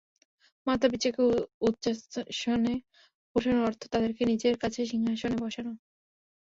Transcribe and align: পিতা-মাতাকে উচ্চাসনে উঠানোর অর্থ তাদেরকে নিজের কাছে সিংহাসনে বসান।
পিতা-মাতাকে 0.67 0.97
উচ্চাসনে 1.67 2.73
উঠানোর 3.35 3.67
অর্থ 3.67 3.81
তাদেরকে 3.93 4.21
নিজের 4.31 4.55
কাছে 4.61 4.79
সিংহাসনে 4.91 5.37
বসান। 5.43 5.67